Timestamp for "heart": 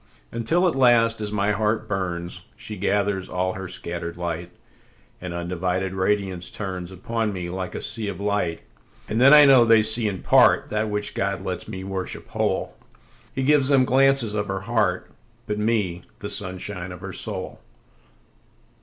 1.51-1.87, 14.61-15.11